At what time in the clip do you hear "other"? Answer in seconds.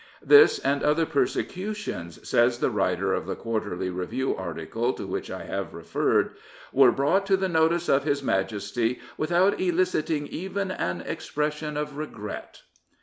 0.81-1.05